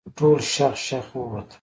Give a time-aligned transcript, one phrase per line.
[0.17, 1.41] ټول شغ شغ ووتل.